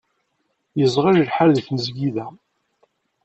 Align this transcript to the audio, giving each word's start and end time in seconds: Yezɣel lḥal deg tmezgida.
Yezɣel 0.79 1.17
lḥal 1.27 1.49
deg 1.53 1.65
tmezgida. 1.67 2.27